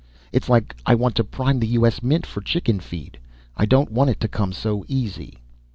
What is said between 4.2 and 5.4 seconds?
to come so easy.